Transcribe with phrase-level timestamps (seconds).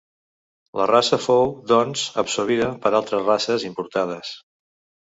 [0.79, 4.35] La raça fou, doncs, absorbida per altres races, importades.